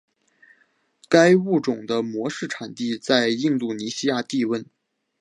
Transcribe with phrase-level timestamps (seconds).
[1.07, 4.65] 该物种的模式产地在印度尼西亚帝汶。